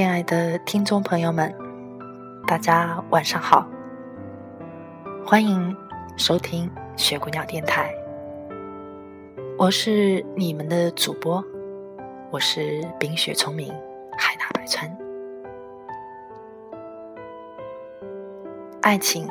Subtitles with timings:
[0.00, 1.54] 亲爱的听众朋友们，
[2.46, 3.68] 大家晚上好，
[5.26, 5.76] 欢迎
[6.16, 7.94] 收听雪姑娘电台。
[9.58, 11.44] 我是你们的主播，
[12.30, 13.70] 我是冰雪聪明，
[14.16, 14.90] 海纳百川。
[18.80, 19.28] 爱情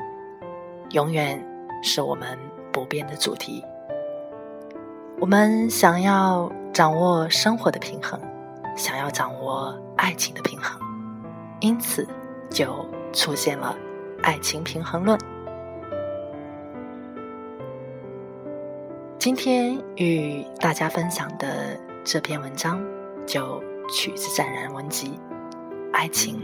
[0.92, 1.44] 永远
[1.81, 2.38] 是我们
[2.72, 3.66] 不变的主题。
[5.20, 8.22] 我们想要掌握生活的平衡，
[8.80, 9.77] 想要掌握。
[9.97, 10.80] 爱情的平衡，
[11.59, 12.08] 因此
[12.49, 13.77] 就出现了
[14.23, 15.19] 爱情平衡论。
[19.19, 22.81] 今天与大家分享的这篇文章
[23.27, 25.08] 就取自湛然文集
[25.91, 26.39] 《爱情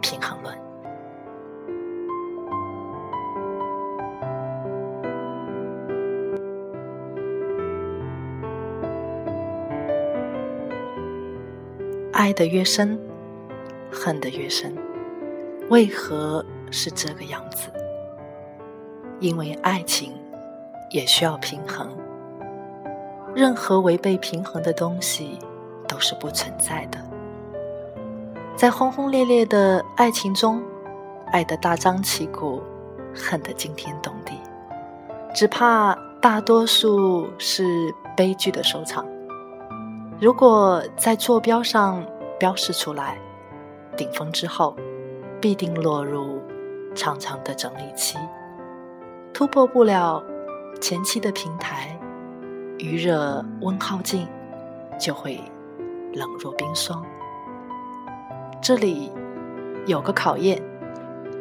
[0.00, 0.56] 平衡论》。
[12.24, 12.98] 爱得越深，
[13.92, 14.74] 恨得越深。
[15.68, 17.68] 为何是这个样子？
[19.20, 20.14] 因为爱情
[20.90, 21.86] 也需要平衡。
[23.34, 25.38] 任何违背平衡的东西
[25.86, 26.98] 都是不存在的。
[28.56, 30.62] 在轰轰烈烈的爱情中，
[31.26, 32.62] 爱得大张旗鼓，
[33.14, 34.32] 恨得惊天动地，
[35.34, 39.04] 只怕大多数是悲剧的收场。
[40.20, 42.02] 如果在坐标上
[42.38, 43.18] 标示出来，
[43.96, 44.76] 顶峰之后，
[45.40, 46.40] 必定落入
[46.94, 48.16] 长长的整理期，
[49.32, 50.22] 突破不了
[50.80, 51.98] 前期的平台，
[52.78, 54.26] 余热温耗尽，
[54.98, 55.40] 就会
[56.12, 57.04] 冷若冰霜。
[58.62, 59.10] 这里
[59.86, 60.62] 有个考验，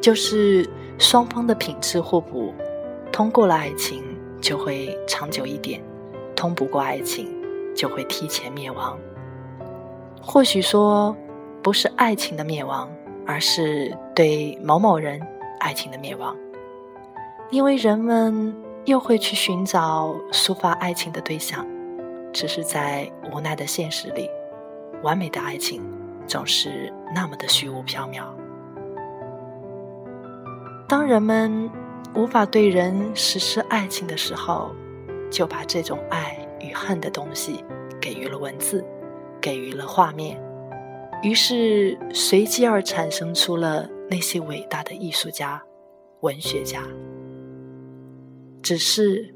[0.02, 2.54] 就是双方的品质互补，
[3.12, 4.04] 通过了爱情
[4.42, 5.82] 就会长久一点，
[6.36, 7.32] 通不过爱情。
[7.76, 9.00] 就会提前灭亡。
[10.26, 11.16] 或许说，
[11.62, 12.90] 不是爱情的灭亡，
[13.28, 15.22] 而是对某某人
[15.60, 16.36] 爱情的灭亡。
[17.52, 21.68] 因为人们又会去寻找抒发爱情的对象，
[22.32, 24.30] 只是在无奈的现实里，
[25.04, 25.84] 完美的爱情
[26.26, 28.24] 总是那么的虚无缥缈。
[30.88, 31.70] 当人们
[32.16, 34.72] 无法对人实施爱情的时候，
[35.30, 36.38] 就把这种爱。
[36.66, 37.62] 与恨的东西，
[38.00, 38.86] 给予了文字，
[39.44, 40.42] 给予了画面，
[41.22, 45.62] 于是随机而产生出了那些伟大的艺术家、
[46.22, 46.88] 文学家。
[48.62, 49.36] 只是，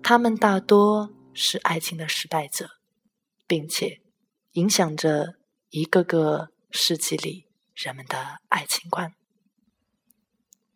[0.00, 2.68] 他们大多是爱情的失败者，
[3.48, 4.00] 并且
[4.52, 5.34] 影响着
[5.70, 8.16] 一个个世纪里人们的
[8.50, 9.12] 爱情观。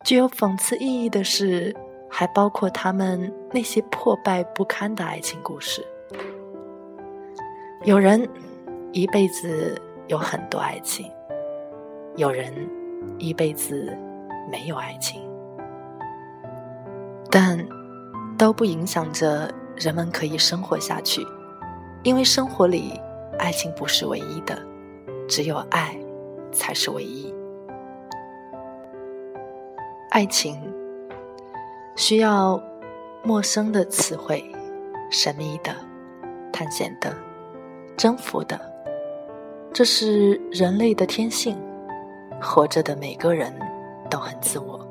[0.03, 1.73] 具有讽刺意义的是，
[2.11, 5.87] 还包括他们那些破败不堪的爱情故事。
[7.85, 8.29] 有人
[8.93, 11.11] 一辈子有很多爱情，
[12.15, 12.53] 有人
[13.17, 13.91] 一辈子
[14.51, 15.19] 没有爱情，
[17.31, 17.57] 但
[18.37, 21.25] 都不影响着人们可以生活下去，
[22.03, 23.01] 因为生活里
[23.39, 24.55] 爱情不是唯一的，
[25.27, 25.97] 只有爱
[26.51, 27.33] 才是唯一。
[30.11, 30.55] 爱情
[31.95, 32.61] 需要
[33.23, 34.45] 陌生的词汇，
[35.09, 35.75] 神秘的，
[36.51, 37.11] 探险的。
[37.95, 38.59] 征服的，
[39.73, 41.57] 这是人类的天性。
[42.39, 43.53] 活着的每个人
[44.09, 44.85] 都很自我，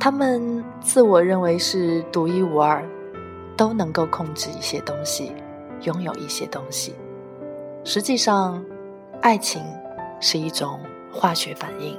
[0.00, 2.84] 他们自我认为是独一无二，
[3.56, 5.32] 都能够控制一些东西，
[5.82, 6.96] 拥有一些东西。
[7.84, 8.60] 实际上，
[9.20, 9.62] 爱情
[10.18, 10.80] 是一种
[11.12, 11.96] 化学反应，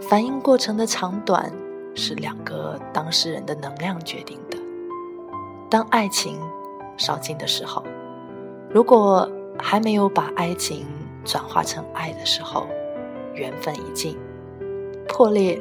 [0.00, 1.52] 反应过程的长短
[1.94, 4.56] 是两个当事人的能量决定的。
[5.68, 6.40] 当爱情
[6.96, 7.84] 烧尽的时候。
[8.70, 10.86] 如果还没有把爱情
[11.24, 12.66] 转化成爱的时候，
[13.34, 14.16] 缘分已尽，
[15.08, 15.60] 破裂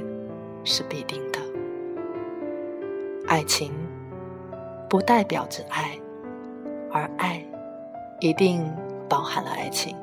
[0.63, 1.39] 是必定的。
[3.27, 3.73] 爱情
[4.89, 5.99] 不代表着爱，
[6.91, 7.43] 而爱
[8.19, 8.73] 一定
[9.09, 9.95] 包含了爱情。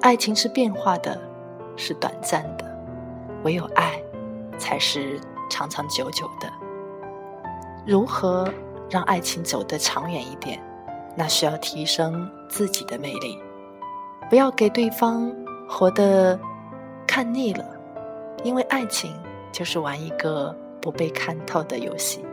[0.00, 1.20] 爱情是变化的，
[1.76, 2.64] 是短暂的，
[3.42, 4.00] 唯有爱
[4.56, 5.20] 才是
[5.50, 6.50] 长长久久的。
[7.86, 8.50] 如何
[8.88, 10.58] 让爱情走得长远一点？
[11.16, 13.38] 那需要提升自己的魅力，
[14.28, 15.30] 不要给对方
[15.68, 16.38] 活得
[17.06, 17.64] 看腻了，
[18.42, 19.12] 因为爱情
[19.52, 22.24] 就是玩一个不被看透的游戏。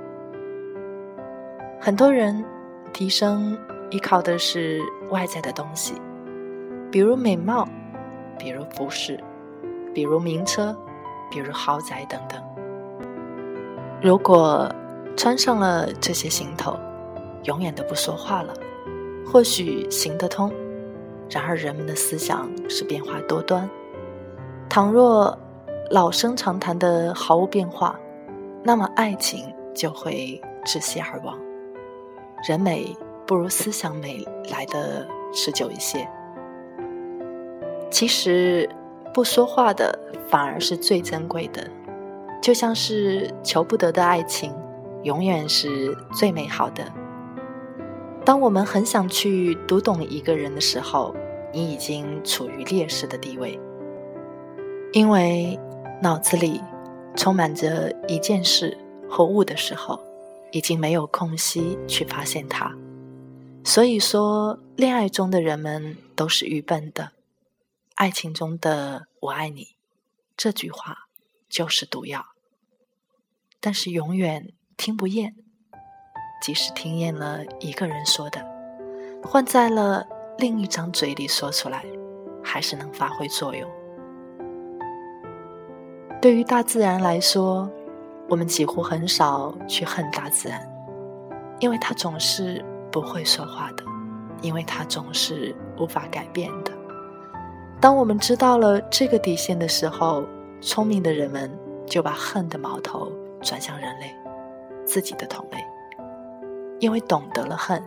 [1.80, 2.44] 很多人
[2.92, 3.58] 提升
[3.90, 5.94] 依靠的是外在的东西，
[6.92, 7.68] 比如美貌，
[8.38, 9.20] 比如服饰，
[9.94, 10.76] 比如名车，
[11.30, 12.42] 比如豪宅等等。
[14.02, 14.68] 如果
[15.16, 16.76] 穿上了这些行头，
[17.44, 18.54] 永远都不说话了。
[19.32, 20.52] 或许行得通，
[21.30, 23.70] 然而人们的思想是变化多端。
[24.68, 25.38] 倘若
[25.90, 27.98] 老生常谈的毫无变化，
[28.62, 31.40] 那么爱情就会窒息而亡。
[32.46, 32.94] 人美
[33.26, 36.06] 不如思想美来的持久一些。
[37.90, 38.70] 其实
[39.14, 39.98] 不说话的
[40.28, 41.66] 反而是最珍贵的，
[42.42, 44.54] 就像是求不得的爱情，
[45.04, 46.84] 永远是最美好的。
[48.24, 51.16] 当我们很想去读懂一个人的时候，
[51.52, 53.60] 你已经处于劣势的地位，
[54.94, 55.60] 因为
[56.04, 56.62] 脑子里
[57.16, 58.78] 充满着一件事
[59.10, 60.00] 或物的时候，
[60.52, 62.78] 已经没有空隙去发现它。
[63.64, 67.14] 所以说，恋爱中的人们都是愚笨的，
[67.96, 69.70] 爱情中的“我爱你”
[70.38, 71.08] 这句话
[71.50, 72.28] 就是毒药，
[73.60, 75.36] 但是永远听不厌。
[76.42, 78.44] 即使听厌了一个人说的，
[79.24, 80.06] 换在了
[80.40, 81.86] 另一张嘴里说出来，
[82.44, 83.70] 还是能发挥作用。
[86.20, 87.70] 对于大自然来说，
[88.28, 90.68] 我们几乎很少去恨大自然，
[91.60, 93.84] 因为它总是不会说话的，
[94.42, 96.72] 因为它总是无法改变的。
[97.80, 100.24] 当我们知道了这个底线的时候，
[100.60, 101.52] 聪明的人们
[101.86, 103.12] 就把恨的矛头
[103.42, 104.16] 转向人类，
[104.86, 105.64] 自己的同类。
[106.82, 107.82] 因为懂得了恨，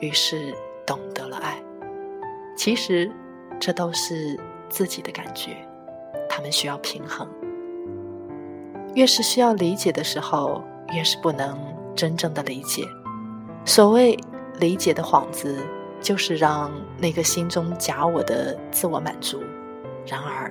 [0.00, 0.54] 于是
[0.86, 1.62] 懂得了爱。
[2.56, 3.12] 其实，
[3.60, 4.40] 这都是
[4.70, 5.50] 自己的感觉，
[6.30, 7.28] 他们需要平衡。
[8.94, 10.64] 越是需要理解的时候，
[10.94, 11.58] 越是不能
[11.94, 12.82] 真正的理解。
[13.66, 14.18] 所谓
[14.58, 15.58] 理解的幌子，
[16.00, 19.42] 就是让那个心中假我的自我满足。
[20.06, 20.50] 然而，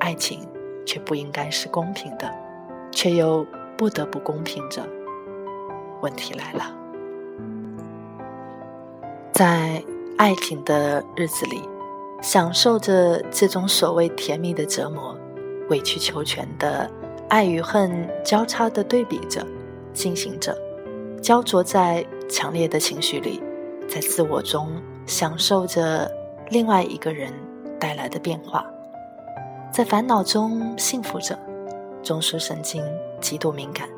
[0.00, 0.40] 爱情
[0.84, 2.28] 却不应该是公平的，
[2.90, 3.46] 却又
[3.78, 4.84] 不得不公平着。
[6.00, 6.79] 问题来了。
[9.40, 9.82] 在
[10.18, 11.66] 爱情的日子里，
[12.20, 15.16] 享受着这种所谓甜蜜的折磨，
[15.70, 16.86] 委曲求全的
[17.30, 19.42] 爱与恨交叉的对比着，
[19.94, 20.54] 进行着，
[21.22, 23.42] 焦灼在强烈的情绪里，
[23.88, 24.68] 在自我中
[25.06, 26.06] 享受着
[26.50, 27.32] 另外一个人
[27.78, 28.62] 带来的变化，
[29.72, 31.34] 在烦恼中幸福着，
[32.02, 32.84] 中枢神经
[33.22, 33.88] 极度敏感，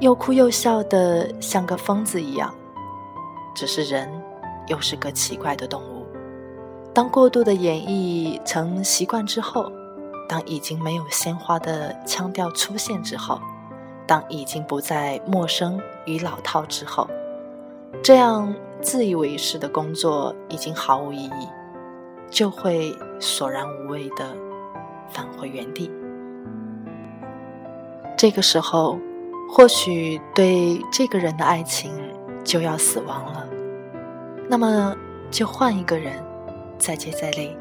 [0.00, 2.54] 又哭又笑的像个疯子一样，
[3.54, 4.06] 只是人。
[4.68, 6.06] 又是个奇怪的动物。
[6.94, 9.70] 当过度的演绎成习惯之后，
[10.28, 13.40] 当已经没有鲜花的腔调出现之后，
[14.06, 17.08] 当已经不再陌生与老套之后，
[18.02, 21.48] 这样自以为是的工作已经毫无意义，
[22.30, 24.34] 就会索然无味的
[25.10, 25.90] 返回原地。
[28.16, 28.98] 这个时候，
[29.50, 31.92] 或许对这个人的爱情
[32.42, 33.46] 就要死亡了。
[34.48, 34.96] 那么
[35.30, 36.22] 就换一个人，
[36.78, 37.56] 再接再厉，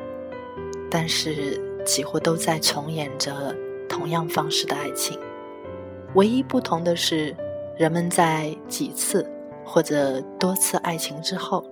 [0.89, 3.55] 但是几乎都在重演着
[3.89, 5.19] 同样方式的爱情。
[6.13, 7.35] 唯一不同的是，
[7.77, 9.29] 人们在几次
[9.65, 11.65] 或者多次爱情之后，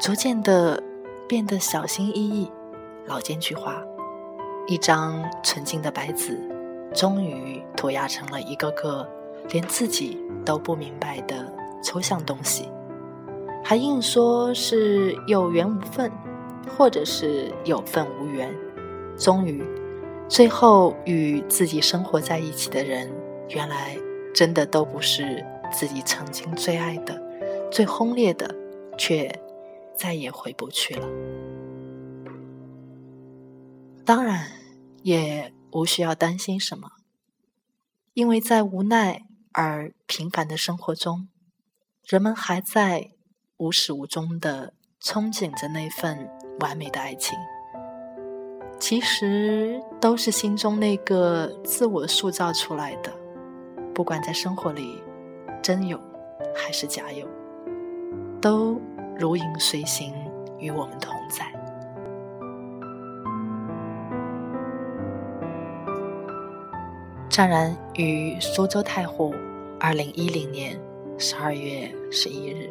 [0.00, 0.80] 逐渐的
[1.28, 2.50] 变得小心翼翼、
[3.06, 3.82] 老奸巨猾。
[4.66, 6.38] 一张纯净的白纸，
[6.94, 9.06] 终于涂鸦成了一个个
[9.50, 12.68] 连自己都不明白的抽象东西。
[13.66, 16.12] 还硬说是有缘无分，
[16.68, 18.54] 或者是有份无缘。
[19.16, 19.64] 终于，
[20.28, 23.10] 最后与自己生活在一起的人，
[23.48, 23.96] 原来
[24.34, 25.42] 真的都不是
[25.72, 27.18] 自己曾经最爱的、
[27.72, 28.54] 最轰烈的，
[28.98, 29.34] 却
[29.96, 31.08] 再也回不去了。
[34.04, 34.46] 当然，
[35.02, 36.90] 也无需要担心什么，
[38.12, 41.28] 因为在无奈而平凡的生活中，
[42.06, 43.12] 人们还在。
[43.58, 47.38] 无始无终的憧憬着那份完美的爱情，
[48.80, 53.12] 其实都是心中那个自我塑造出来的。
[53.94, 55.00] 不管在生活里
[55.62, 56.00] 真有
[56.52, 57.28] 还是假有，
[58.40, 58.80] 都
[59.16, 60.12] 如影随形，
[60.58, 61.46] 与我们同在。
[67.28, 69.32] 湛然与苏州太湖
[69.78, 70.76] 二零一零年
[71.18, 72.68] 十二月十一日。